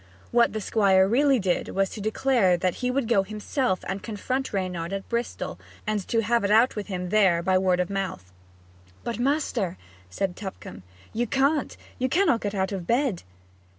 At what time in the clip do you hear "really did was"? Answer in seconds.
1.07-1.91